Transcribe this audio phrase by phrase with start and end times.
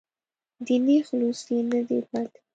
[0.65, 2.39] دیني خلوص یې نه دی پاتې.